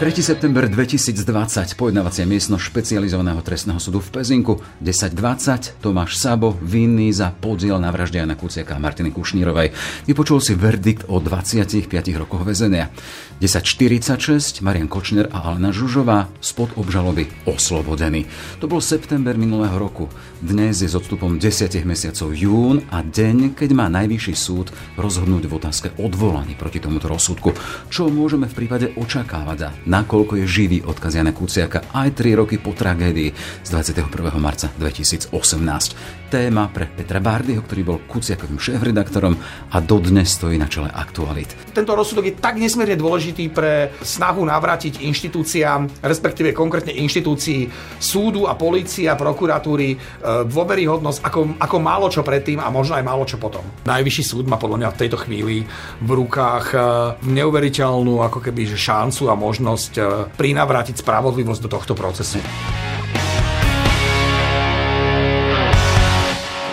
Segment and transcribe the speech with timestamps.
[0.00, 0.16] 3.
[0.24, 7.76] september 2020, pojednávacia miestnosť špecializovaného trestného súdu v Pezinku, 10.20, Tomáš Sabo, vinný za podiel
[7.76, 9.76] na vražde Jana Kuciaka a Martiny Kušnírovej.
[10.08, 11.84] Vypočul si verdikt o 25
[12.16, 12.88] rokoch väzenia.
[13.44, 18.24] 10.46, Marian Kočner a Alena Žužová spod obžaloby oslobodený.
[18.64, 20.08] To bol september minulého roku.
[20.40, 25.56] Dnes je s odstupom 10 mesiacov jún a deň, keď má najvyšší súd rozhodnúť v
[25.60, 27.52] otázke odvolaní proti tomuto rozsudku.
[27.92, 29.56] Čo môžeme v prípade očakávať
[29.90, 33.34] nakoľko je živý odkaz Jana Kuciaka aj 3 roky po tragédii
[33.66, 34.06] z 21.
[34.38, 35.34] marca 2018.
[36.30, 39.34] Téma pre Petra Bardyho, ktorý bol Kuciakovým šéf-redaktorom
[39.74, 41.50] a dodnes stojí na čele aktualit.
[41.74, 47.66] Tento rozsudok je tak nesmierne dôležitý pre snahu navrátiť inštitúciám, respektíve konkrétne inštitúcií
[47.98, 49.96] súdu a polícia, prokuratúry, e,
[50.46, 53.66] dôveryhodnosť ako, ako málo čo predtým a možno aj málo čo potom.
[53.82, 55.66] Najvyšší súd má podľa mňa v tejto chvíli
[55.98, 56.78] v rukách e,
[57.26, 60.02] neuveriteľnú ako keby šancu a možnosť možnosť e,
[60.36, 62.36] prinavrátiť spravodlivosť do tohto procesu.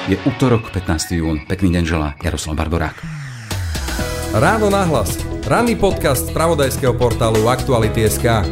[0.07, 1.19] Je útorok, 15.
[1.19, 1.43] jún.
[1.47, 2.97] Pekný deň želá Jaroslav Barborák.
[4.35, 5.19] Ráno nahlas.
[5.47, 8.43] Ranný podcast z pravodajského portálu Aktuality.sk.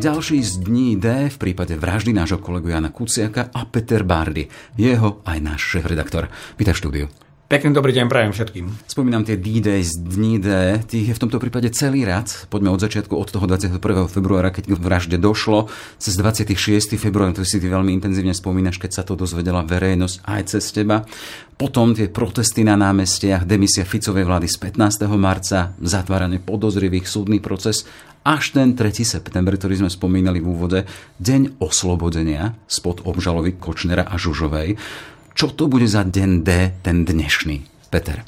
[0.00, 4.50] Ďalší z dní D v prípade vraždy nášho kolegu Jana Kuciaka a Peter Bardy.
[4.74, 6.26] Jeho aj náš šéf-redaktor.
[6.58, 7.06] Vítaj v štúdiu.
[7.50, 8.70] Pekný dobrý deň prajem všetkým.
[8.86, 12.30] Spomínam tie D-Days, dní D, tých je v tomto prípade celý rad.
[12.46, 14.06] Poďme od začiatku, od toho 21.
[14.06, 15.66] februára, keď k vražde došlo,
[15.98, 16.94] cez 26.
[16.94, 21.02] február, to si ty veľmi intenzívne spomínaš, keď sa to dozvedela verejnosť aj cez teba.
[21.58, 25.10] Potom tie protesty na námestiach, demisia Ficovej vlády z 15.
[25.18, 27.82] marca, zatváranie podozrivých, súdny proces
[28.22, 29.02] až ten 3.
[29.02, 30.86] september, ktorý sme spomínali v úvode,
[31.18, 34.78] deň oslobodenia spod obžalovy Kočnera a Žužovej.
[35.34, 36.50] Čo to bude za deň D,
[36.82, 37.70] ten dnešný?
[37.90, 38.22] Peter.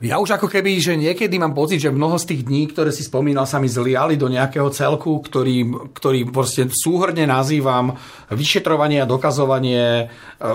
[0.00, 3.04] Ja už ako keby, že niekedy mám pocit, že mnoho z tých dní, ktoré si
[3.04, 8.00] spomínal, sa mi zliali do nejakého celku, ktorý, ktorý proste súhrne nazývam
[8.32, 10.04] vyšetrovanie a dokazovanie e,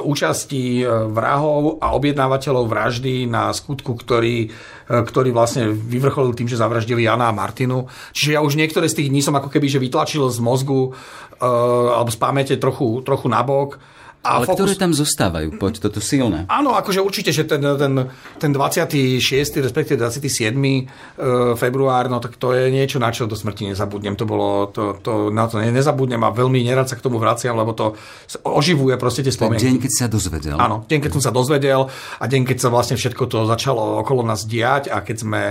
[0.02, 6.58] účasti e, vrahov a objednávateľov vraždy na skutku, ktorý, e, ktorý vlastne vyvrcholil tým, že
[6.58, 7.86] zavraždili Jana a Martinu.
[8.18, 10.98] Čiže ja už niektoré z tých dní som ako keby že vytlačil z mozgu
[11.38, 13.78] alebo z pamäte trochu, trochu nabok
[14.26, 14.58] a Ale fokus...
[14.58, 15.62] ktoré tam zostávajú?
[15.62, 16.50] Poď, toto silné.
[16.50, 17.94] Áno, akože určite, že ten, ten,
[18.42, 19.22] ten 26.
[19.62, 20.58] respektíve 27.
[20.58, 20.82] E,
[21.54, 24.18] február, no tak to je niečo, na čo do smrti nezabudnem.
[24.18, 27.78] To bolo, to, to, na to nezabudnem a veľmi nerad sa k tomu vraciam, lebo
[27.78, 27.94] to
[28.42, 29.70] oživuje proste tie spomienky.
[29.70, 30.58] deň, keď sa dozvedel.
[30.58, 31.86] Áno, deň, keď som sa dozvedel
[32.18, 35.42] a deň, keď sa vlastne všetko to začalo okolo nás diať a keď sme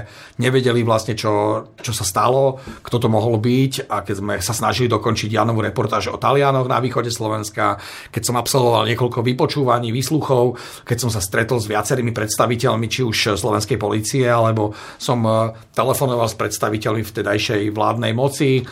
[0.43, 4.91] nevedeli vlastne, čo, čo sa stalo, kto to mohol byť a keď sme sa snažili
[4.91, 7.79] dokončiť Janovú reportáž o Talianoch na východe Slovenska,
[8.11, 10.57] keď som absolvoval absolvoval niekoľko vypočúvaní, výsluchov,
[10.89, 16.25] keď som sa stretol s viacerými predstaviteľmi, či už slovenskej policie, alebo som eh, telefonoval
[16.33, 18.65] s predstaviteľmi vtedajšej vládnej moci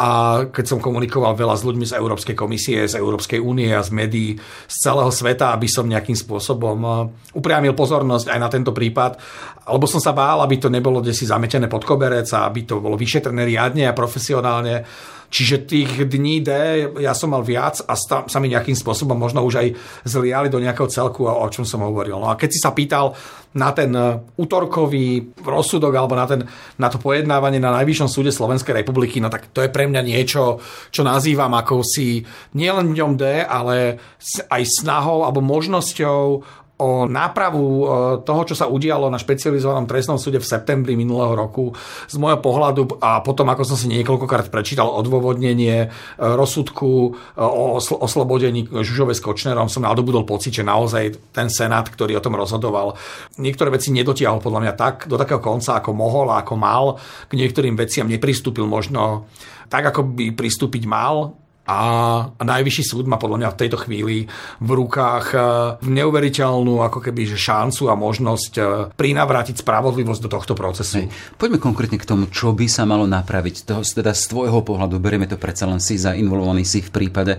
[0.00, 0.08] a
[0.48, 4.32] keď som komunikoval veľa s ľuďmi z Európskej komisie, z Európskej únie a z médií
[4.64, 6.92] z celého sveta, aby som nejakým spôsobom eh,
[7.36, 9.20] upriamil pozornosť aj na tento prípad,
[9.68, 12.96] lebo som sa bál, aby to nebolo desi zametené pod koberec a aby to bolo
[12.96, 14.88] vyšetrené riadne a profesionálne
[15.30, 16.50] Čiže tých dní D
[16.98, 19.68] ja som mal viac a sa mi nejakým spôsobom možno už aj
[20.02, 22.18] zliali do nejakého celku, o čom som hovoril.
[22.18, 23.14] No a keď si sa pýtal
[23.54, 26.46] na ten e, útorkový rozsudok alebo na, ten,
[26.78, 30.62] na to pojednávanie na Najvyššom súde Slovenskej republiky, no tak to je pre mňa niečo,
[30.94, 32.22] čo nazývam ako si
[32.54, 33.98] nielen dňom D, ale
[34.46, 36.46] aj snahou alebo možnosťou
[36.80, 37.84] o nápravu e,
[38.24, 41.76] toho, čo sa udialo na špecializovanom trestnom súde v septembri minulého roku
[42.08, 47.76] z môjho pohľadu a potom, ako som si niekoľkokrát prečítal odôvodnenie e, rozsudku e, o
[47.78, 52.96] oslobodení Žužove s Kočnerom, som nadobudol pocit, že naozaj ten senát, ktorý o tom rozhodoval,
[53.36, 56.96] niektoré veci nedotiahol podľa mňa tak, do takého konca, ako mohol a ako mal.
[57.28, 59.28] K niektorým veciam nepristúpil možno
[59.68, 61.36] tak, ako by pristúpiť mal
[61.70, 64.26] a najvyšší súd má podľa mňa v tejto chvíli
[64.58, 65.38] v rukách e,
[65.86, 68.62] neuveriteľnú ako keby že šancu a možnosť e,
[68.98, 71.06] prinavrátiť spravodlivosť do tohto procesu.
[71.06, 71.14] Hej.
[71.38, 73.70] Poďme konkrétne k tomu, čo by sa malo napraviť.
[73.70, 77.38] To, teda z tvojho pohľadu, berieme to predsa len si za involvovaný si v prípade,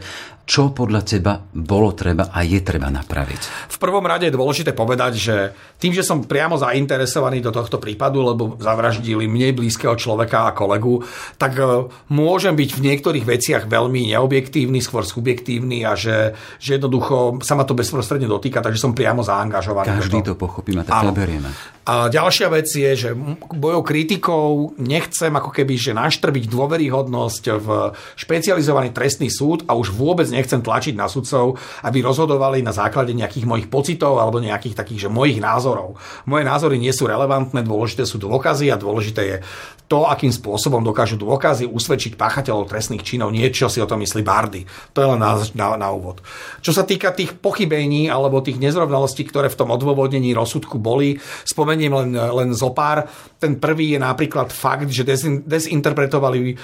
[0.51, 3.71] čo podľa teba bolo treba a je treba napraviť.
[3.71, 5.35] V prvom rade je dôležité povedať, že
[5.79, 11.07] tým, že som priamo zainteresovaný do tohto prípadu, lebo zavraždili mne blízkeho človeka a kolegu,
[11.39, 17.41] tak e, môžem byť v niektorých veciach veľmi neobjektívny, skôr subjektívny a že, že jednoducho
[17.41, 19.97] sa ma to bezprostredne dotýka, takže som priamo zaangažovaný.
[19.97, 21.49] Každý to pochopí, a tak berieme.
[21.81, 23.09] A ďalšia vec je, že
[23.57, 27.67] bojou kritikou nechcem ako keby, že naštrbiť dôveryhodnosť v
[28.13, 33.49] špecializovaný trestný súd a už vôbec nechcem tlačiť na sudcov, aby rozhodovali na základe nejakých
[33.49, 35.97] mojich pocitov alebo nejakých takých, že mojich názorov.
[36.29, 39.37] Moje názory nie sú relevantné, dôležité sú dôkazy a dôležité je
[39.89, 44.25] to, akým spôsobom dokážu dôkazy usvedčiť páchateľov trestných činov, nie čo si o tom myslí
[44.25, 44.65] Bardy.
[44.97, 46.25] To je len na, na, na úvod.
[46.65, 51.93] Čo sa týka tých pochybení alebo tých nezrovnalostí, ktoré v tom odôvodnení rozsudku boli, spomeniem
[51.93, 53.05] len, len zo pár.
[53.37, 55.05] Ten prvý je napríklad fakt, že
[55.45, 56.55] dezinterpretovali e,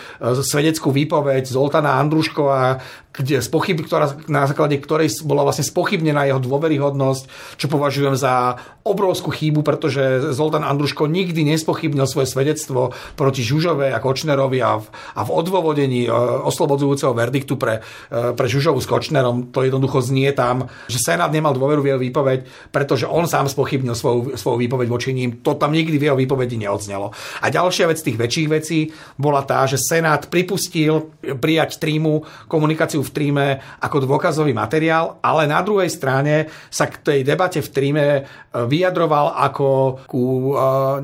[0.41, 2.81] svedeckú výpoveď Zoltana Andruškova,
[3.17, 7.23] kde spochyb, ktorá, na základe ktorej bola vlastne spochybnená jeho dôveryhodnosť,
[7.57, 13.99] čo považujem za obrovskú chybu, pretože Zoltán Andruško nikdy nespochybnil svoje svedectvo proti Žužovej a
[13.99, 14.85] Kočnerovi a v,
[15.17, 16.11] a v odôvodení e,
[16.47, 21.51] oslobodzujúceho verdiktu pre, e, pre Žužovu s Kočnerom to jednoducho znie tam, že Senát nemal
[21.51, 25.43] dôveru v jeho výpoveď, pretože on sám spochybnil svoju, svoju výpoveď voči ním.
[25.43, 27.11] To tam nikdy v jeho výpovedi neodznelo.
[27.43, 28.79] A ďalšia vec tých väčších vecí
[29.19, 33.45] bola tá, že Senát pripustil prijať trímu komunikáciu v tríme
[33.79, 38.21] ako dôkazový materiál, ale na druhej strane sa k tej debate v tríme e,
[38.53, 39.67] vyjadroval ako
[40.03, 40.53] ku e,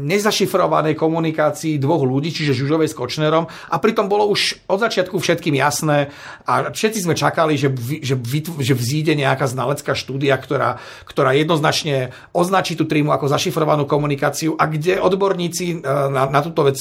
[0.03, 3.47] nezašifrovanej komunikácii dvoch ľudí, čiže Žužovej s Kočnerom.
[3.47, 6.11] A pritom bolo už od začiatku všetkým jasné
[6.43, 7.71] a všetci sme čakali, že,
[8.03, 8.19] že,
[8.59, 14.67] že vzíde nejaká znalecká štúdia, ktorá, ktorá jednoznačne označí tú trímu ako zašifrovanú komunikáciu a
[14.67, 16.75] kde odborníci e, na, na túto vec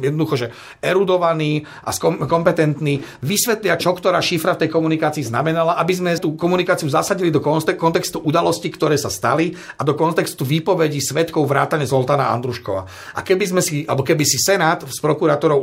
[0.00, 0.46] jednoducho, že
[0.80, 1.90] erudovaní a
[2.26, 7.42] kompetentní vysvetlia, čo ktorá šifra v tej komunikácii znamenala, aby sme tú komunikáciu zasadili do
[7.42, 12.86] kontextu udalostí, ktoré sa stali a do kontextu výpovedí svetkov vrátane Zoltana Andruškova.
[13.18, 15.58] A keby sme si, alebo keby si Senát s prokurátorov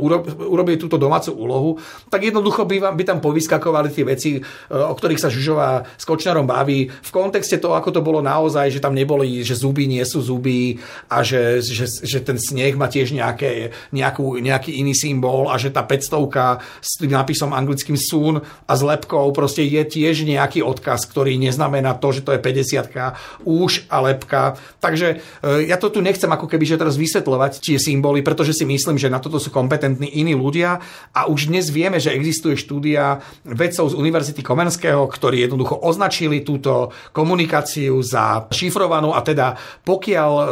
[0.52, 1.80] urobili túto domácu úlohu,
[2.12, 6.44] tak jednoducho by, by tam povyskakovali tie veci, e, o ktorých sa Žužová s Kočnerom
[6.44, 10.20] baví, v kontexte toho, ako to bolo naozaj, že tam neboli, že zuby nie sú
[10.20, 10.76] zuby
[11.08, 15.72] a že, že, že ten sneh má tiež nejaké, nejakú, nejaký iný symbol a že
[15.72, 21.06] tá 500 s tým nápisom anglickým sun a s lepkou proste je tiež nejaký odkaz,
[21.06, 24.58] ktorý neznamená to, že to je 50 už a lepka.
[24.82, 28.66] Takže e, ja to tu nechcem ako keby že teraz vysvetľovať tie symboly, pretože si
[28.68, 30.84] myslím, že na toto sú kompetentní iní ľudia
[31.16, 36.92] a už dnes vieme, že existuje štúdia vedcov z Univerzity Komenského, ktorí jednoducho označili túto
[37.16, 39.56] komunikáciu za šifrovanú a teda
[39.88, 40.46] pokiaľ e,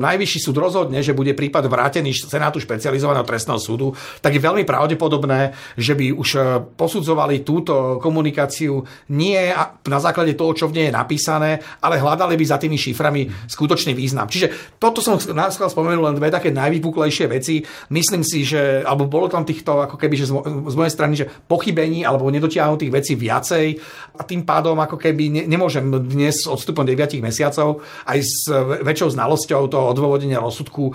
[0.00, 5.56] najvyšší súd rozhodne, že bude prípad vrátený Senátu špecializovaného trestného súdu, tak je veľmi pravdepodobné,
[5.76, 6.40] že by už e,
[7.02, 8.78] posudzovali túto komunikáciu
[9.10, 9.50] nie
[9.90, 13.90] na základe toho, čo v nej je napísané, ale hľadali by za tými šiframi skutočný
[13.90, 14.30] význam.
[14.30, 17.66] Čiže toto som náskôr spomenul len dve také najvýpuklejšie veci.
[17.90, 22.06] Myslím si, že, alebo bolo tam týchto ako keby, že z mojej strany, že pochybení
[22.06, 23.82] alebo nedotiahnutých vecí viacej
[24.14, 28.46] a tým pádom ako keby ne, nemôžem dnes odstupom 9 mesiacov aj s
[28.86, 30.94] väčšou znalosťou toho odôvodenia rozsudku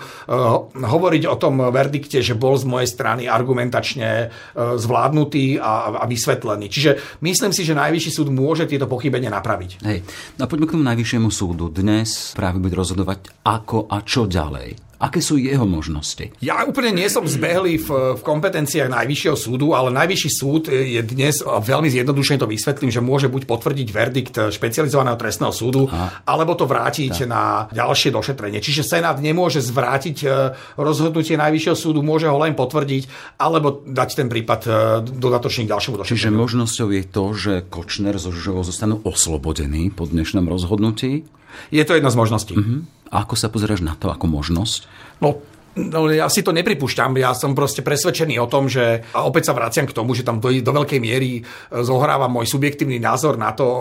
[0.72, 6.66] hovoriť o tom verdikte, že bol z mojej strany argumentačne uh, zvládnutý a vysvetlený.
[6.68, 9.70] Čiže myslím si, že Najvyšší súd môže tieto pochybenia napraviť.
[9.82, 9.98] Hej.
[10.38, 11.70] No a poďme k tomu Najvyššiemu súdu.
[11.72, 14.87] Dnes práve bude rozhodovať ako a čo ďalej.
[14.98, 16.34] Aké sú jeho možnosti?
[16.42, 21.38] Ja úplne nie som zbehlý v, v kompetenciách Najvyššieho súdu, ale Najvyšší súd je dnes,
[21.38, 26.26] veľmi zjednodušene to vysvetlím, že môže buď potvrdiť verdikt špecializovaného trestného súdu, Aha.
[26.26, 27.30] alebo to vrátiť tak.
[27.30, 28.58] na ďalšie došetrenie.
[28.58, 30.26] Čiže Senát nemôže zvrátiť e,
[30.74, 34.70] rozhodnutie Najvyššieho súdu, môže ho len potvrdiť, alebo dať ten prípad e,
[35.14, 36.18] dodatočne k ďalšiemu došetreniu.
[36.18, 41.22] Čiže možnosťou je to, že Kočner so Žužovou zostanú oslobodení po dnešnom rozhodnutí?
[41.70, 42.54] Je to jedna z možností.
[42.54, 42.84] Uh-huh.
[43.08, 44.86] A ako sa pozeráš na to ako možnosť?
[45.24, 45.42] No,
[45.78, 49.54] No, ja si to nepripúšťam, ja som proste presvedčený o tom, že a opäť sa
[49.54, 51.42] vraciam k tomu, že tam do, do veľkej miery e,
[51.86, 53.78] zohráva môj subjektívny názor na to e,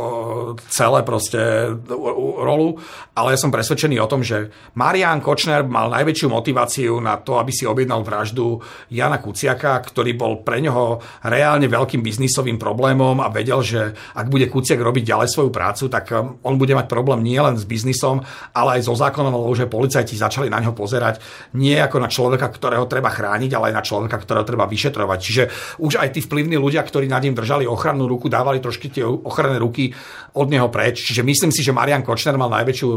[0.69, 1.41] celé proste
[2.37, 2.77] rolu,
[3.17, 7.49] ale ja som presvedčený o tom, že Marian Kočner mal najväčšiu motiváciu na to, aby
[7.49, 8.61] si objednal vraždu
[8.93, 14.45] Jana Kuciaka, ktorý bol pre neho reálne veľkým biznisovým problémom a vedel, že ak bude
[14.45, 18.21] Kuciak robiť ďalej svoju prácu, tak e, on bude mať problém nielen s biznisom,
[18.53, 21.17] ale aj so zákonom, lebo že policajti začali na neho pozerať
[21.57, 25.19] nie ako na človeka, ktorého treba chrániť, ale aj na človeka, ktorého treba vyšetrovať.
[25.23, 25.43] Čiže
[25.79, 29.57] už aj tí vplyvní ľudia, ktorí nad ním držali ochrannú ruku, dávali trošky tie ochranné
[29.57, 29.95] ruky
[30.35, 31.01] od neho preč.
[31.07, 32.89] Čiže myslím si, že Marian Kočner mal najväčšiu,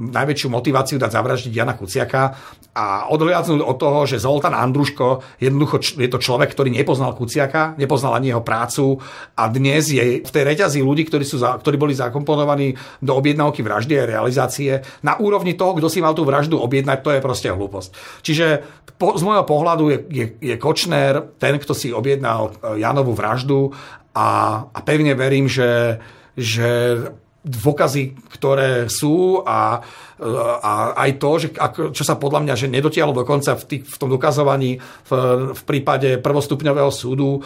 [0.00, 2.34] najväčšiu motiváciu dať zavraždiť Jana Kuciaka
[2.74, 8.18] a odhliadnúť od toho, že Zoltán Andruško jednoducho je to človek, ktorý nepoznal Kuciaka, nepoznal
[8.18, 8.98] ani jeho prácu
[9.34, 13.62] a dnes je v tej reťazí ľudí, ktorí, sú za, ktorí boli zakomponovaní do objednávky
[13.62, 17.48] vraždy a realizácie na úrovni toho, kto si mal tú vraždu objednať, to je proste
[17.50, 17.90] hlúposť.
[18.28, 18.60] Čiže
[19.00, 23.72] po, z môjho pohľadu je, je, je Kočner ten, kto si objednal e, Janovú vraždu
[24.12, 24.28] a,
[24.68, 25.96] a pevne verím, že,
[26.36, 27.00] že
[27.48, 29.80] dôkazy, ktoré sú a,
[30.60, 31.48] a aj to, že
[31.96, 35.10] čo sa podľa mňa že nedotiahlo dokonca v, tých, v tom dokazovaní v,
[35.54, 37.40] v prípade prvostupňového súdu e,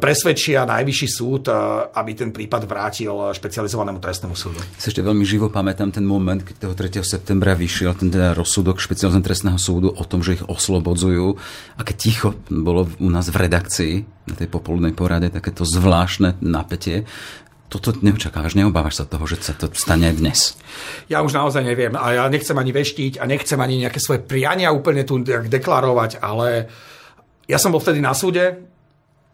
[0.00, 1.54] presvedčia najvyšší súd, e,
[1.92, 4.62] aby ten prípad vrátil špecializovanému trestnému súdu.
[4.80, 7.04] Si ešte veľmi živo pamätám ten moment, keď toho 3.
[7.04, 11.36] septembra vyšiel ten teda rozsudok špecializovaného trestného súdu o tom, že ich oslobodzujú.
[11.76, 17.04] Aké ticho bolo u nás v redakcii na tej popoludnej porade, takéto zvláštne napätie
[17.68, 20.54] toto neočakávaš, neobávaš sa toho, že sa to stane dnes?
[21.10, 24.70] Ja už naozaj neviem a ja nechcem ani veštiť a nechcem ani nejaké svoje priania
[24.70, 26.70] úplne tu deklarovať, ale
[27.50, 28.62] ja som bol vtedy na súde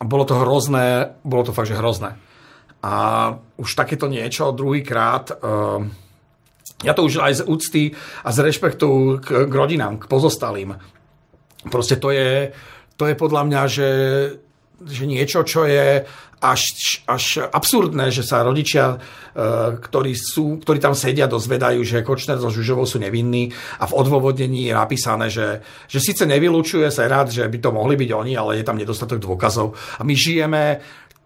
[0.00, 2.16] a bolo to hrozné, bolo to fakt, že hrozné.
[2.80, 2.92] A
[3.60, 5.84] už takéto niečo druhýkrát, uh,
[6.80, 7.82] ja to už aj z úcty
[8.25, 10.80] a z rešpektu k, k rodinám, k pozostalým.
[11.68, 12.56] Proste to je,
[12.96, 13.90] to je podľa mňa, že,
[14.84, 16.04] že niečo, čo je
[16.40, 16.62] až,
[17.04, 18.99] až absurdné, že sa rodičia, e,
[19.76, 24.72] ktorí, sú, ktorí tam sedia, dozvedajú, že Kočner so Žužovou sú nevinní a v odôvodnení
[24.72, 28.56] je napísané, že, že síce nevylučuje sa rád, že by to mohli byť oni, ale
[28.56, 29.76] je tam nedostatok dôkazov.
[30.00, 30.80] A my žijeme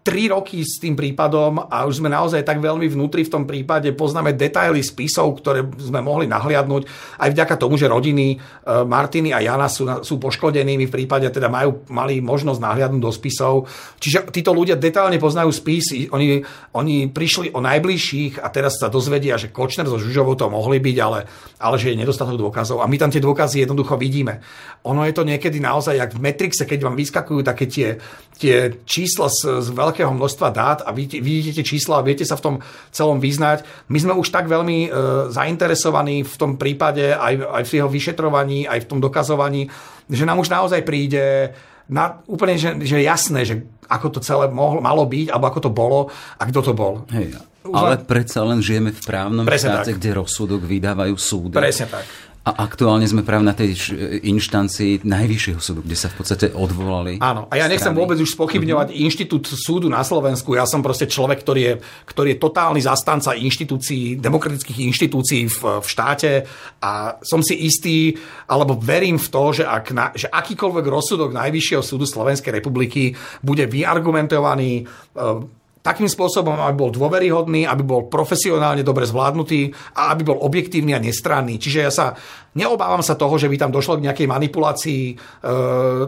[0.05, 3.89] tri roky s tým prípadom a už sme naozaj tak veľmi vnútri v tom prípade,
[3.97, 6.85] poznáme detaily spisov, ktoré sme mohli nahliadnúť
[7.17, 11.49] aj vďaka tomu, že rodiny e, Martiny a Jana sú, sú poškodenými v prípade, teda
[11.49, 13.65] majú, mali možnosť nahliadnúť do spisov.
[13.97, 16.45] Čiže títo ľudia detálne poznajú spisy, oni,
[16.77, 20.97] oni prišli o najbližších a teraz sa dozvedia, že Kočner so Žužovou to mohli byť,
[21.01, 21.25] ale,
[21.57, 22.85] ale že je nedostatok dôkazov.
[22.85, 24.37] A my tam tie dôkazy jednoducho vidíme.
[24.85, 27.97] Ono je to niekedy naozaj, jak v Metrixe, keď vám vyskakujú také tie,
[28.35, 32.35] tie čísla z, z veľkého množstva dát a vidíte, vidíte tie čísla a viete sa
[32.35, 32.55] v tom
[32.91, 33.63] celom vyznať.
[33.87, 34.89] My sme už tak veľmi e,
[35.31, 39.71] zainteresovaní v tom prípade, aj, aj v jeho vyšetrovaní, aj v tom dokazovaní,
[40.11, 41.55] že nám už naozaj príde
[41.87, 45.71] na, úplne že, že jasné, že ako to celé mohlo, malo byť, alebo ako to
[45.71, 45.99] bolo
[46.37, 47.05] a kto to bol.
[47.13, 47.37] Hej,
[47.69, 51.55] ale predsa len žijeme v právnom štáte, kde rozsudok vydávajú súdy.
[51.55, 52.05] Presne tak.
[52.45, 53.73] A aktuálne sme práve na tej
[54.21, 57.17] inštancii Najvyššieho súdu, kde sa v podstate odvolali.
[57.17, 57.97] Áno, a ja nechcem strany.
[57.97, 59.05] vôbec už spochybňovať mm-hmm.
[59.09, 60.53] inštitút súdu na Slovensku.
[60.53, 61.73] Ja som proste človek, ktorý je,
[62.05, 66.45] ktorý je totálny zastanca inštitúcií, demokratických inštitúcií v, v štáte
[66.85, 68.13] a som si istý,
[68.45, 73.65] alebo verím v to, že, ak na, že akýkoľvek rozsudok Najvyššieho súdu Slovenskej republiky bude
[73.65, 74.85] vyargumentovaný
[75.17, 80.97] e, takým spôsobom, aby bol dôveryhodný, aby bol profesionálne dobre zvládnutý a aby bol objektívny
[80.97, 81.61] a nestranný.
[81.61, 82.17] Čiže ja sa
[82.55, 85.15] neobávam sa toho, že by tam došlo k nejakej manipulácii e,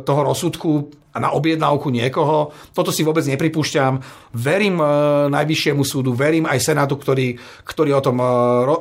[0.01, 0.71] toho rozsudku
[1.17, 2.53] a na objednávku niekoho.
[2.77, 3.97] Toto si vôbec nepripúšťam.
[4.37, 4.85] Verím e,
[5.33, 7.33] Najvyššiemu súdu, verím aj Senátu, ktorý,
[7.65, 8.25] ktorý o tom e,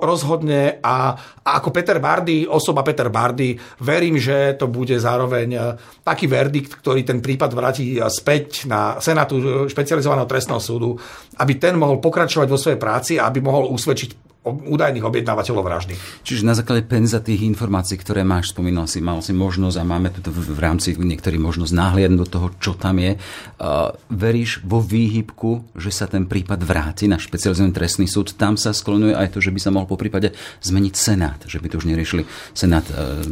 [0.04, 5.60] rozhodne a, a ako Peter Bardy, osoba Peter Bardy, verím, že to bude zároveň e,
[6.04, 11.00] taký verdikt, ktorý ten prípad vráti späť na Senátu špecializovaného trestného súdu,
[11.40, 15.94] aby ten mohol pokračovať vo svojej práci a aby mohol usvedčiť údajných objednávateľov vraždy.
[16.22, 20.08] Čiže na základe penza tých informácií, ktoré máš, spomínal si, mal si možnosť a máme
[20.14, 23.18] tu v rámci niektorých možnosť náhliadnúť do toho, čo tam je.
[23.58, 28.36] Uh, veríš vo výhybku, že sa ten prípad vráti na špecializovaný trestný súd?
[28.38, 31.72] Tam sa sklonuje aj to, že by sa mohol po prípade zmeniť Senát, že by
[31.72, 33.24] to už neriešili Senát uh,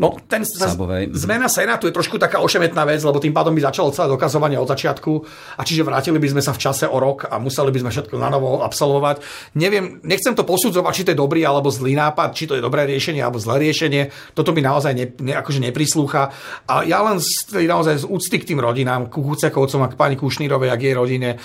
[0.00, 1.12] No, ten Sabovej.
[1.12, 4.68] zmena Senátu je trošku taká ošemetná vec, lebo tým pádom by začalo celé dokazovanie od
[4.68, 5.12] začiatku
[5.58, 8.14] a čiže vrátili by sme sa v čase o rok a museli by sme všetko
[8.16, 9.20] na novo absolvovať.
[9.58, 12.64] Neviem, nechcem nechcem to posudzovať, či to je dobrý alebo zlý nápad, či to je
[12.64, 14.08] dobré riešenie alebo zlé riešenie.
[14.32, 16.32] Toto mi naozaj ne, ne, akože neprislúcha.
[16.64, 20.16] A ja len z, naozaj z úcty k tým rodinám, ku Hucekovcom a k pani
[20.16, 21.38] Kušnírovej a k jej rodine, e,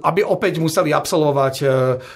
[0.00, 1.64] aby opäť museli absolvovať e,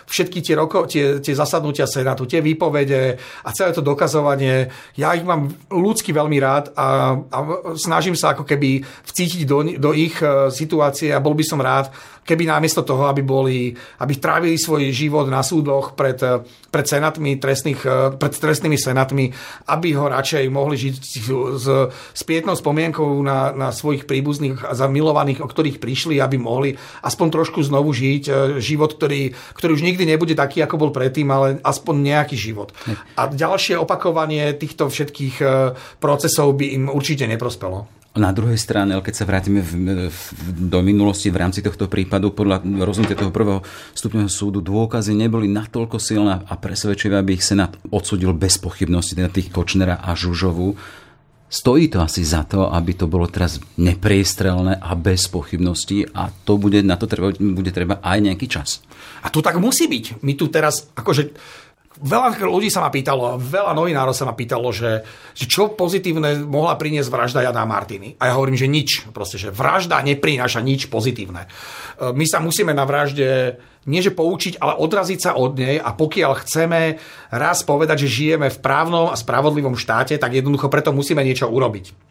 [0.09, 4.73] všetky tie, roko, tie, tie zasadnutia Senátu, tie výpovede a celé to dokazovanie.
[4.97, 7.39] Ja ich mám ľudsky veľmi rád a, a
[7.77, 11.93] snažím sa ako keby vcítiť do, do ich e, situácie a bol by som rád,
[12.29, 13.73] keby namiesto toho, aby boli,
[14.05, 16.21] aby trávili svoj život na súdoch pred,
[16.69, 17.81] pred senátmi, trestných,
[18.21, 19.33] pred trestnými senátmi,
[19.73, 21.67] aby ho radšej mohli žiť s,
[22.13, 27.27] s pietnou spomienkou na, na svojich príbuzných a zamilovaných, o ktorých prišli, aby mohli aspoň
[27.33, 31.63] trošku znovu žiť e, život, ktorý, ktorý už nikdy nebude taký, ako bol predtým, ale
[31.65, 32.75] aspoň nejaký život.
[33.17, 35.47] A ďalšie opakovanie týchto všetkých e,
[36.03, 37.98] procesov by im určite neprospelo.
[38.17, 39.73] Na druhej strane, keď sa vrátime v,
[40.09, 40.21] v,
[40.67, 43.61] do minulosti v rámci tohto prípadu, podľa rozhodnutia toho prvého
[43.95, 49.31] stupňového súdu, dôkazy neboli natoľko silné a presvedčivé, aby ich Senát odsudil bez pochybnosti, teda
[49.31, 50.75] tých Kočnera a Žužovu.
[51.49, 56.61] Stojí to asi za to, aby to bolo teraz nepriestrelné a bez pochybností a to
[56.61, 58.85] bude, na to treba, bude treba aj nejaký čas.
[59.25, 60.21] A to tak musí byť.
[60.25, 61.33] My tu teraz, akože
[61.99, 65.03] veľa ľudí sa ma pýtalo, veľa novinárov sa ma pýtalo, že,
[65.35, 68.15] že čo pozitívne mohla priniesť vražda Jana Martiny.
[68.23, 69.11] A ja hovorím, že nič.
[69.11, 71.47] Proste, že vražda neprináša nič pozitívne.
[71.47, 75.97] E, my sa musíme na vražde nie že poučiť, ale odraziť sa od nej a
[75.97, 77.01] pokiaľ chceme
[77.33, 82.08] raz povedať, že žijeme v právnom a spravodlivom štáte, tak jednoducho preto musíme niečo urobiť.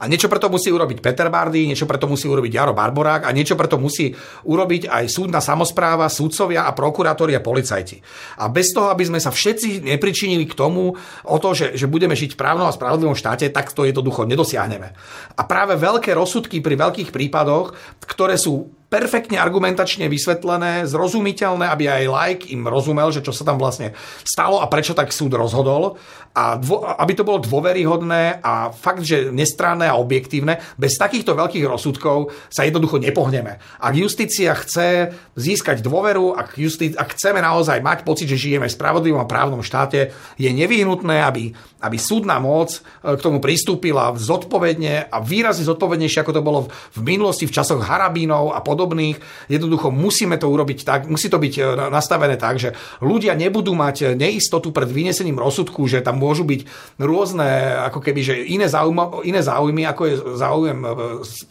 [0.00, 3.52] A niečo preto musí urobiť Peter Bardy, niečo preto musí urobiť Jaro Barborák a niečo
[3.52, 4.16] preto musí
[4.48, 8.00] urobiť aj súdna samozpráva, súdcovia a prokurátori a policajti.
[8.40, 10.96] A bez toho, aby sme sa všetci nepričinili k tomu,
[11.28, 14.88] o to, že, že budeme žiť v právnom a spravodlivom štáte, tak to jednoducho nedosiahneme.
[15.36, 17.76] A práve veľké rozsudky pri veľkých prípadoch,
[18.08, 23.56] ktoré sú perfektne argumentačne vysvetlené, zrozumiteľné, aby aj like im rozumel, že čo sa tam
[23.56, 23.94] vlastne
[24.26, 25.94] stalo a prečo tak súd rozhodol.
[26.30, 31.66] A dvo, aby to bolo dôveryhodné a fakt, že nestranné a objektívne, bez takýchto veľkých
[31.66, 33.58] rozsudkov sa jednoducho nepohneme.
[33.82, 38.76] Ak justícia chce získať dôveru, ak, justi- ak chceme naozaj mať pocit, že žijeme v
[38.78, 41.50] spravodlivom a právnom štáte, je nevyhnutné, aby,
[41.82, 46.68] aby súdna moc e, k tomu pristúpila zodpovedne a výrazne zodpovednejšie, ako to bolo v,
[46.94, 49.20] v minulosti v časoch Harabínov a podobne podobných.
[49.52, 52.72] Jednoducho musíme to urobiť tak, musí to byť e, nastavené tak, že
[53.04, 56.64] ľudia nebudú mať e, neistotu pred vynesením rozsudku, že tam môžu byť
[56.96, 60.88] rôzne, ako keby, že iné, záujmy, iné záujmy, ako je záujem e,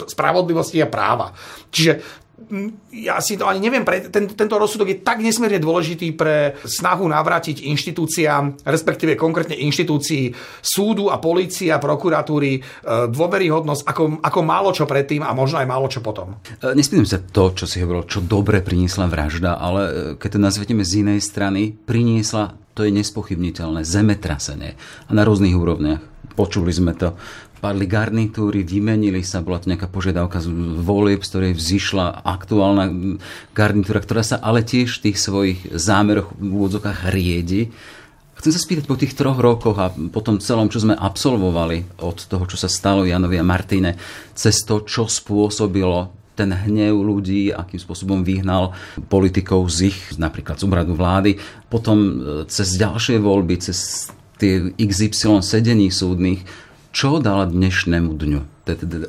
[0.09, 1.37] spravodlivosti a práva.
[1.69, 2.25] Čiže
[2.93, 7.05] ja si to ani neviem, pre, ten, tento rozsudok je tak nesmierne dôležitý pre snahu
[7.05, 12.61] navrátiť inštitúciám, respektíve konkrétne inštitúcii súdu a polície a prokuratúry e,
[13.11, 16.39] dôveryhodnosť ako, ako málo čo predtým a možno aj málo čo potom.
[16.59, 20.39] E, nespýtam sa to, čo si hovoril, čo dobre priniesla vražda, ale e, keď to
[20.39, 25.99] nazvetieme z inej strany, priniesla, to je nespochybniteľné, zemetrasenie a na rôznych úrovniach.
[26.39, 27.19] Počuli sme to
[27.59, 30.47] padli garnitúry, vymenili sa, bola to nejaká požiadavka z
[30.79, 33.15] volieb, z ktorej vzýšla aktuálna
[33.51, 37.69] garnitúra, ktorá sa ale tiež v tých svojich zámeroch v úvodzokách riedi.
[38.39, 42.23] Chcem sa spýtať po tých troch rokoch a po tom celom, čo sme absolvovali od
[42.23, 43.99] toho, čo sa stalo Janovi a Martine,
[44.31, 48.71] cez to, čo spôsobilo ten hnev ľudí, akým spôsobom vyhnal
[49.11, 51.35] politikov z ich, napríklad z úradu vlády,
[51.67, 52.11] potom e,
[52.47, 54.07] cez ďalšie voľby, cez
[54.39, 56.47] tie XY sedení súdnych,
[56.89, 58.41] čo dala dnešnému dňu,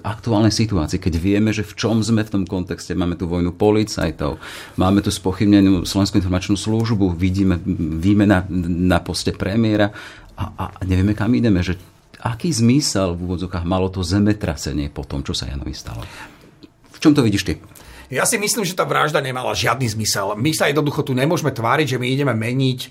[0.01, 4.41] aktuálnej situácii, keď vieme, že v čom sme v tom kontexte, máme tu vojnu policajtov,
[4.81, 7.61] máme tu spochybnenú Slovenskú informačnú službu, vidíme
[8.01, 9.93] výmena na poste premiéra
[10.37, 11.77] a, a nevieme, kam ideme, že
[12.21, 16.05] aký zmysel v úvodzokách malo to zemetrasenie po tom, čo sa Janovi stalo.
[16.93, 17.55] V čom to vidíš ty?
[18.11, 20.35] Ja si myslím, že tá vražda nemala žiadny zmysel.
[20.35, 22.89] My sa jednoducho tu nemôžeme tváriť, že my ideme meniť e,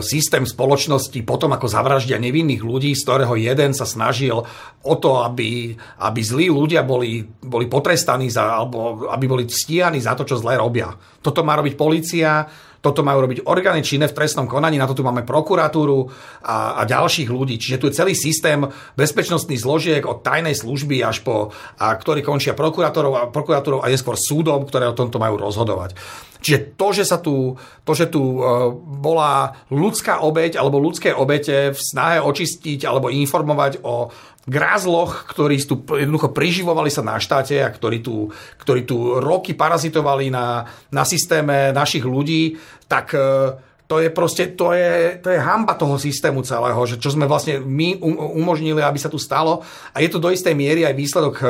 [0.00, 4.40] systém spoločnosti potom, ako zavraždia nevinných ľudí, z ktorého jeden sa snažil
[4.80, 10.16] o to, aby, aby zlí ľudia boli, boli potrestaní za, alebo aby boli stíhaní za
[10.16, 10.96] to, čo zle robia.
[11.20, 12.48] Toto má robiť policia,
[12.84, 16.04] toto majú robiť orgány činné v trestnom konaní, na to tu máme prokuratúru
[16.44, 17.56] a, a ďalších ľudí.
[17.56, 18.60] Čiže tu je celý systém
[18.92, 24.20] bezpečnostných zložiek od tajnej služby až po, a ktorí končia prokurátorov a, prokurátorov a neskôr
[24.20, 25.96] súdom, ktoré o tomto majú rozhodovať.
[26.44, 27.56] Čiže to, že, sa tu,
[27.88, 33.80] to, že tu uh, bola ľudská obeď alebo ľudské obete v snahe očistiť alebo informovať
[33.80, 34.12] o
[34.44, 38.28] grázloch, ktorí tu jednoducho priživovali sa na štáte a ktorí tu,
[38.60, 43.56] ktorí tu roky parazitovali na, na systéme našich ľudí, tak e,
[43.88, 47.60] to je proste, to je, to je hamba toho systému celého, že čo sme vlastne
[47.60, 48.00] my
[48.36, 51.46] umožnili, aby sa tu stalo a je to do istej miery aj výsledok e,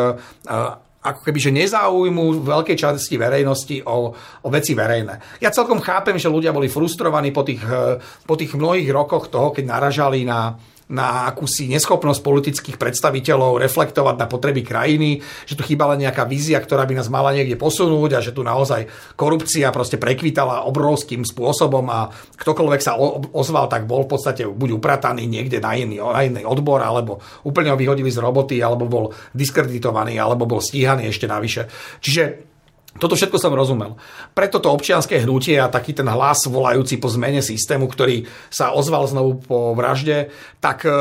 [1.04, 5.36] ako keby, že nezáujmu veľkej časti verejnosti o, o veci verejné.
[5.42, 9.50] Ja celkom chápem, že ľudia boli frustrovaní po tých, e, po tých mnohých rokoch toho,
[9.50, 10.56] keď naražali na,
[10.92, 16.84] na akúsi neschopnosť politických predstaviteľov reflektovať na potreby krajiny, že tu chýbala nejaká vízia, ktorá
[16.84, 22.12] by nás mala niekde posunúť a že tu naozaj korupcia proste prekvítala obrovským spôsobom a
[22.36, 23.00] ktokoľvek sa
[23.32, 27.18] ozval, tak bol v podstate buď uprataný niekde na iný, na iný odbor, alebo
[27.48, 31.66] úplne ho vyhodili z roboty, alebo bol diskreditovaný, alebo bol stíhaný ešte navyše.
[32.04, 32.53] Čiže
[32.94, 33.98] toto všetko som rozumel.
[34.38, 38.22] Preto to občianské hnutie a taký ten hlas volajúci po zmene systému, ktorý
[38.54, 40.30] sa ozval znovu po vražde,
[40.62, 40.94] tak e,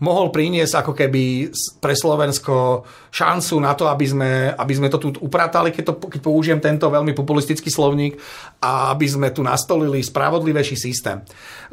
[0.00, 1.52] mohol priniesť ako keby
[1.84, 6.20] pre Slovensko šancu na to, aby sme, aby sme to tu upratali, keď, to, keď
[6.24, 8.16] použijem tento veľmi populistický slovník,
[8.64, 11.20] a aby sme tu nastolili spravodlivejší systém.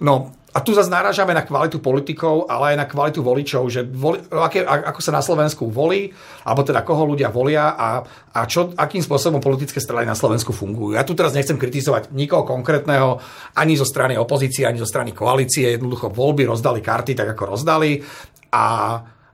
[0.03, 4.19] No, a tu zase narážame na kvalitu politikov, ale aj na kvalitu voličov, že voli,
[4.27, 6.11] aké, ako sa na Slovensku volí,
[6.43, 8.03] alebo teda koho ľudia volia a,
[8.35, 10.99] a čo, akým spôsobom politické strany na Slovensku fungujú.
[10.99, 13.23] Ja tu teraz nechcem kritizovať nikoho konkrétneho,
[13.55, 15.71] ani zo strany opozície, ani zo strany koalície.
[15.71, 18.03] Jednoducho voľby rozdali karty tak, ako rozdali.
[18.51, 18.63] A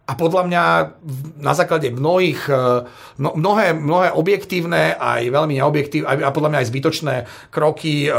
[0.08, 0.64] a podľa mňa
[1.44, 2.48] na základe mnohých,
[3.20, 7.16] no, mnohé, mnohé objektívne aj veľmi neobjektívne a podľa mňa aj zbytočné
[7.52, 8.16] kroky e, e,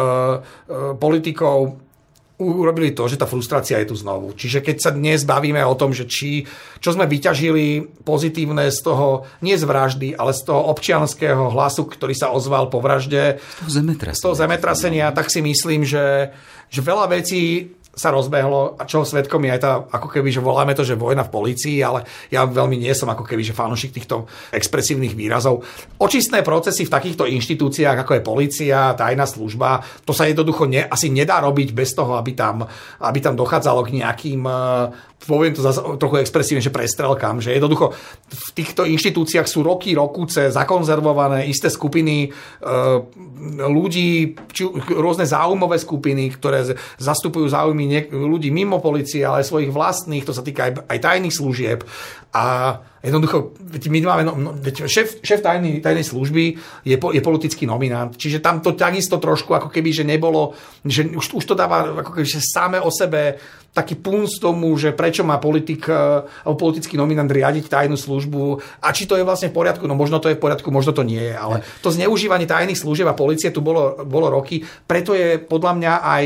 [1.00, 1.87] politikov
[2.38, 4.30] urobili to, že tá frustrácia je tu znovu.
[4.30, 6.46] Čiže keď sa dnes bavíme o tom, že či,
[6.78, 12.14] čo sme vyťažili pozitívne z toho, nie z vraždy, ale z toho občianského hlasu, ktorý
[12.14, 16.30] sa ozval po vražde, z toho zemetrasenia, z toho zemetrasenia tak si myslím, že,
[16.70, 20.72] že veľa vecí sa rozbehlo a čo svetkom je aj tá, ako keby, že voláme
[20.78, 24.30] to, že vojna v polícii, ale ja veľmi nie som ako keby, že fanošik týchto
[24.54, 25.66] expresívnych výrazov.
[25.98, 31.10] Očistné procesy v takýchto inštitúciách, ako je polícia, tajná služba, to sa jednoducho ne, asi
[31.10, 32.62] nedá robiť bez toho, aby tam,
[33.02, 34.46] aby tam dochádzalo k nejakým
[35.26, 37.90] poviem to zase trochu expresívne, že prestrelkám, že jednoducho
[38.30, 42.28] v týchto inštitúciách sú roky, rokuce zakonzervované isté skupiny e,
[43.66, 44.62] ľudí, či,
[44.94, 50.32] rôzne záujmové skupiny, ktoré zastupujú záujmy niek- ľudí mimo policie, ale aj svojich vlastných, to
[50.32, 51.82] sa týka aj, aj tajných služieb.
[52.32, 53.54] A jednoducho,
[53.90, 54.50] my máme, no, no,
[54.90, 56.44] šéf, šéf tajnej, tajnej služby
[56.82, 61.06] je, po, je politický nominant, čiže tam to takisto trošku ako keby, že nebolo, že
[61.06, 63.38] už, už to dáva ako keby, že same o sebe
[63.70, 65.94] taký punc tomu, že prečo má politik e,
[66.42, 70.18] alebo politický nominant riadiť tajnú službu a či to je vlastne v poriadku, no možno
[70.18, 73.54] to je v poriadku, možno to nie je, ale to zneužívanie tajných služieb a policie
[73.54, 76.24] tu bolo, bolo roky, preto je podľa mňa aj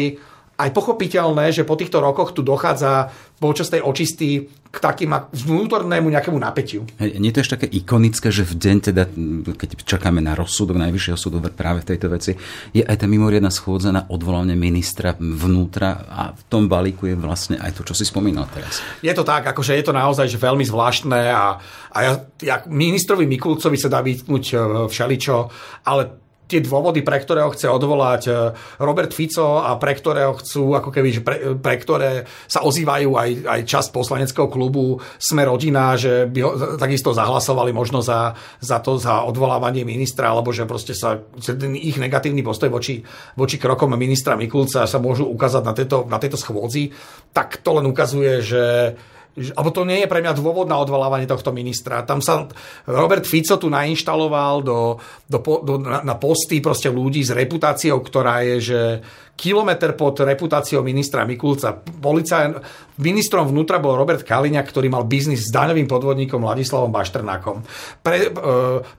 [0.61, 3.11] aj pochopiteľné, že po týchto rokoch tu dochádza
[3.43, 6.89] počas tej očisty k takým vnútornému nejakému napätiu.
[6.97, 9.05] Nie je to ešte také ikonické, že v deň, teda,
[9.53, 12.33] keď čakáme na rozsudok Najvyššieho súdu práve v tejto veci,
[12.73, 17.61] je aj tá mimoriadná schôdza na odvolanie ministra vnútra a v tom balíku je vlastne
[17.61, 18.81] aj to, čo si spomínal teraz.
[19.05, 21.61] Je to tak, akože je to naozaj že veľmi zvláštne a,
[21.93, 24.57] a ja, ja ministrovi Mikulcovi sa dá vytknúť e,
[24.89, 25.37] všeličo,
[25.85, 26.22] ale
[26.53, 28.33] tie dôvody, pre ktoré ho chce odvolať e,
[28.85, 33.31] Robert Fico a pre ktoré ho chcú, ako keby, pre, pre ktoré sa ozývajú aj,
[33.49, 39.01] aj časť poslaneckého klubu Sme rodina, že by ho takisto zahlasovali možno za, za to,
[39.01, 43.01] za odvolávanie ministra, alebo že proste sa ten ich negatívny postoj voči,
[43.41, 46.93] voči krokom ministra Mikulca sa môžu ukázať na tejto, na tejto schôdzi,
[47.33, 48.63] tak to len ukazuje, že
[49.33, 52.05] alebo to nie je pre mňa dôvod na odvolávanie tohto ministra.
[52.05, 52.45] Tam sa
[52.85, 58.45] Robert Fico tu nainštaloval do, do, do, na, na posty proste ľudí s reputáciou, ktorá
[58.45, 58.81] je, že
[59.43, 61.75] kilometr pod reputáciou ministra Mikulca.
[61.75, 62.63] Policaj,
[63.03, 67.67] ministrom vnútra bol Robert Kaliňák, ktorý mal biznis s daňovým podvodníkom Ladislavom Baštrnákom.
[68.07, 68.29] Pre, e,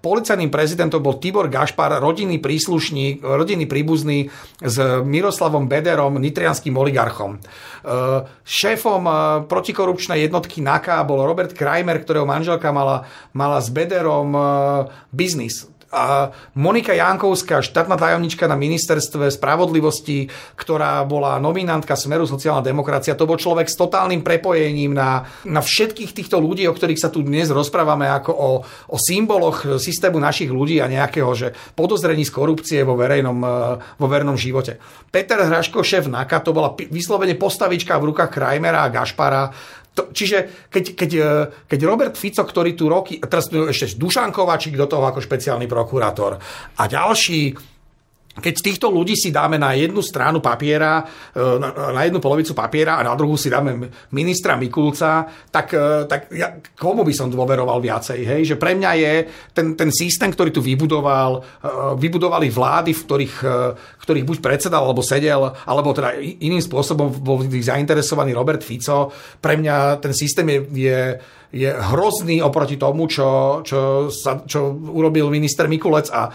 [0.04, 4.28] policajným prezidentom bol Tibor Gašpar, rodinný príslušník, rodinný príbuzný
[4.60, 4.76] s
[5.08, 7.40] Miroslavom Bederom, nitrianským oligarchom.
[7.40, 9.14] E, šéfom e,
[9.48, 14.42] protikorupčnej jednotky NAKA bol Robert Krajmer, ktorého manželka mala, mala s Bederom e,
[15.16, 15.72] biznis
[16.58, 23.38] Monika Jankovská, štátna tajomnička na ministerstve spravodlivosti, ktorá bola nominantka Smeru sociálna demokracia, to bol
[23.38, 28.10] človek s totálnym prepojením na, na všetkých týchto ľudí, o ktorých sa tu dnes rozprávame
[28.10, 33.40] ako o, o symboloch systému našich ľudí a nejakého že podozrení z korupcie vo verejnom,
[33.78, 34.82] vo verejnom živote.
[35.14, 39.54] Peter Hraško, šéf NAKA, to bola vyslovene postavička v rukách Krajmera a Gašpara,
[39.94, 41.32] to, čiže keď, keď, e,
[41.70, 46.42] keď Robert Fico, ktorý tu roky, teraz ešte Dušan Kovačík do toho ako špeciálny prokurátor.
[46.78, 47.73] A ďalší
[48.34, 51.06] keď týchto ľudí si dáme na jednu stranu papiera,
[51.38, 51.42] e,
[51.94, 56.58] na jednu polovicu papiera a na druhú si dáme ministra Mikulca, tak, e, tak ja,
[56.74, 58.20] komu by som dôveroval viacej?
[58.26, 58.42] Hej?
[58.54, 59.14] Že pre mňa je
[59.54, 61.42] ten, ten systém, ktorý tu vybudoval, e,
[62.02, 63.36] vybudovali vlády, v ktorých,
[64.02, 69.14] ktorých buď predsedal alebo sedel, alebo teda iným spôsobom bol zainteresovaný Robert Fico.
[69.38, 71.00] Pre mňa ten systém je, je
[71.54, 76.34] je hrozný oproti tomu, čo, čo, sa, čo urobil minister Mikulec a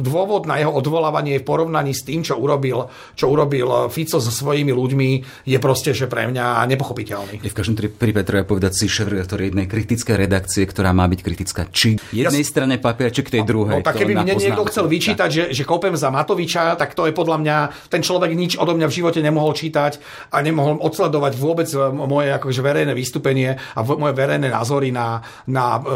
[0.00, 2.86] dôvod na jeho odvolávanie v porovnaní s tým, čo urobil,
[3.18, 5.08] čo urobil Fico so svojimi ľuďmi,
[5.50, 7.42] je proste, že pre mňa nepochopiteľný.
[7.42, 11.66] Je v každom prípade treba povedať si šéf jednej kritickej redakcie, ktorá má byť kritická
[11.74, 13.82] či jednej ja, strane k tej druhej.
[13.82, 17.12] No, tak keby mne niekto chcel vyčítať, že, že kopem za Matoviča, tak to je
[17.16, 17.56] podľa mňa,
[17.90, 19.98] ten človek nič odo mňa v živote nemohol čítať
[20.30, 25.80] a nemohol odsledovať vôbec moje akože verejné vystúpenie a moje verejné verejné názory na, na
[25.80, 25.92] e,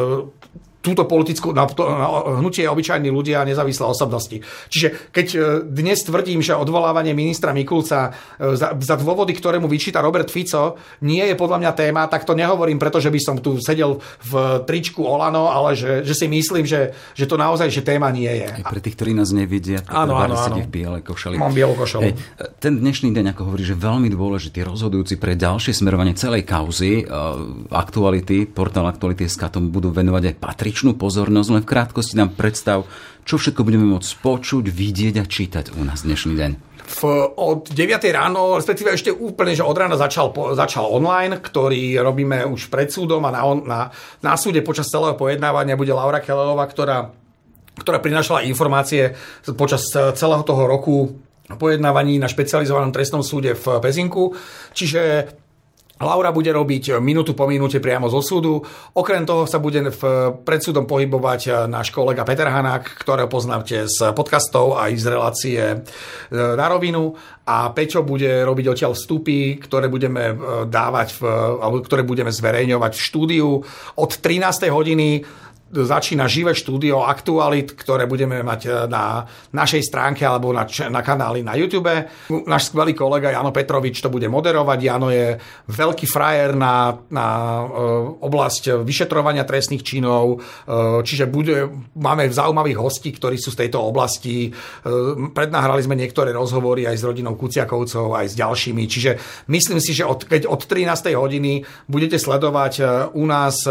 [0.81, 4.41] túto politickú, na, to, na hnutie obyčajní ľudia a nezávislé osobnosti.
[4.73, 5.39] Čiže keď e,
[5.69, 10.81] dnes tvrdím, že odvolávanie ministra Mikulca e, za, za dôvody, ktoré mu vyčíta Robert Fico,
[11.05, 15.05] nie je podľa mňa téma, tak to nehovorím, pretože by som tu sedel v tričku
[15.05, 18.49] Olano, ale že, že si myslím, že, že to naozaj že téma nie je.
[18.49, 20.65] Aj pre tých, ktorí nás nevidia, áno, áno, áno.
[20.65, 21.37] v bielej košeli.
[21.37, 22.03] Mám bielu košelu.
[22.09, 22.15] Hej,
[22.57, 27.05] ten dnešný deň, ako hovorí, že veľmi dôležitý, rozhodujúci pre ďalšie smerovanie celej kauzy,
[27.69, 32.87] aktuality, portál Aktuality.sk tomu budú venovať aj patrí patričnú pozornosť, len v krátkosti nám predstav,
[33.27, 36.51] čo všetko budeme môcť počuť, vidieť a čítať u nás dnešný deň.
[36.87, 37.03] V,
[37.35, 37.75] od 9
[38.15, 43.19] ráno, respektíve ešte úplne, že od rána začal, začal online, ktorý robíme už pred súdom
[43.27, 43.81] a na, na,
[44.23, 47.11] na súde počas celého pojednávania bude Laura Kelleová, ktorá,
[47.75, 49.19] ktorá prinašala informácie
[49.59, 51.19] počas celého toho roku
[51.51, 54.39] pojednávaní na špecializovanom trestnom súde v Pezinku.
[54.71, 55.35] Čiže
[56.01, 58.65] Laura bude robiť minútu po minúte priamo zo súdu.
[58.97, 60.03] Okrem toho sa bude v
[60.49, 65.61] predsúdom pohybovať náš kolega Peter Hanák, ktorého poznáte z podcastov a z relácie
[66.33, 67.13] na rovinu.
[67.45, 70.33] A Peťo bude robiť odtiaľ vstupy, ktoré budeme
[70.73, 71.21] dávať, v,
[71.61, 73.49] alebo ktoré budeme zverejňovať v štúdiu
[74.01, 74.73] od 13.
[74.73, 75.21] hodiny
[75.71, 79.23] začína živé štúdio aktualit, ktoré budeme mať e, na
[79.55, 81.91] našej stránke alebo na, na kanáli na YouTube.
[82.51, 84.79] Náš skvelý kolega Jano Petrovič to bude moderovať.
[84.83, 85.39] Jano je
[85.71, 87.27] veľký frajer na, na
[87.63, 87.65] e,
[88.19, 94.51] oblasť vyšetrovania trestných činov, e, čiže bude, máme zaujímavých hostí, ktorí sú z tejto oblasti.
[95.35, 98.83] Prednahrali sme niektoré rozhovory aj s rodinou Kuciakovcov, aj s ďalšími.
[98.91, 99.11] Čiže
[99.47, 101.15] myslím si, že od, keď od 13.
[101.15, 102.73] hodiny budete sledovať
[103.15, 103.63] u nás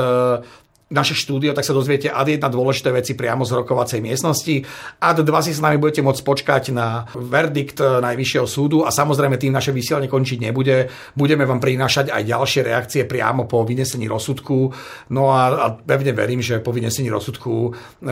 [0.89, 4.65] naše štúdio, tak sa dozviete ad jedna dôležité veci priamo z rokovacej miestnosti.
[4.97, 9.53] Ad dva si s nami budete môcť počkať na verdikt Najvyššieho súdu a samozrejme tým
[9.53, 10.89] naše vysielanie končiť nebude.
[11.13, 14.73] Budeme vám prinášať aj ďalšie reakcie priamo po vynesení rozsudku.
[15.13, 18.09] No a, a pevne verím, že po vynesení rozsudku e,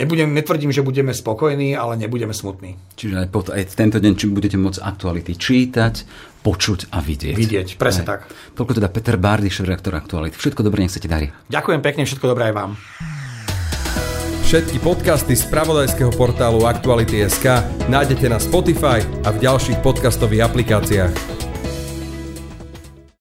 [0.00, 2.80] nebudem, netvrdím, že budeme spokojní, ale nebudeme smutní.
[2.96, 5.94] Čiže aj, pot, aj tento deň či budete môcť aktuality čítať,
[6.42, 7.34] počuť a vidieť.
[7.34, 8.08] Vidieť, presne aj.
[8.08, 8.20] tak.
[8.54, 10.34] Toľko teda Peter Bardy, šéf-reaktor Aktualit.
[10.34, 11.28] Všetko dobré, nech sa ti darí.
[11.50, 12.70] Ďakujem pekne, všetko dobré aj vám.
[14.48, 17.60] Všetky podcasty z pravodajského portálu Aktuality.sk
[17.92, 21.37] nájdete na Spotify a v ďalších podcastových aplikáciách.